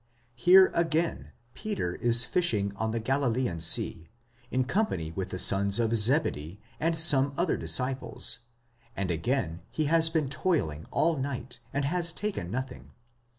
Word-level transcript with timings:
Here 0.33 0.71
again 0.73 1.31
Peter 1.53 1.93
is 1.93 2.23
fishing 2.23 2.73
on 2.75 2.89
the 2.89 2.99
Galilean 2.99 3.59
sea, 3.59 4.09
in 4.49 4.63
company 4.63 5.11
with 5.11 5.29
the 5.29 5.37
sons 5.37 5.79
of 5.79 5.95
Zebedee 5.95 6.59
and 6.79 6.97
some 6.97 7.35
other 7.37 7.55
disciples, 7.55 8.39
and 8.97 9.11
again 9.11 9.61
he 9.69 9.85
has 9.85 10.09
been 10.09 10.27
toiling 10.27 10.87
all 10.89 11.17
night, 11.17 11.59
and 11.71 11.85
has 11.85 12.13
taken 12.13 12.49
nothing. 12.49 12.93